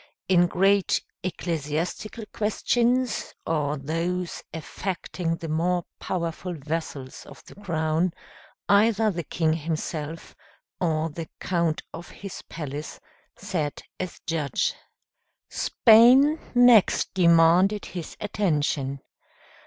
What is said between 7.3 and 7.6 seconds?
the